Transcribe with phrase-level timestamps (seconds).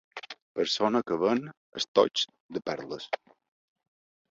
[0.59, 1.43] Persona que ven
[1.81, 2.25] estoigs
[2.57, 3.09] de perles.